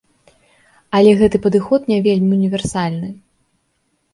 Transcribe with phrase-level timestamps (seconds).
[0.99, 3.09] Але гэты падыход не вельмі універсальны.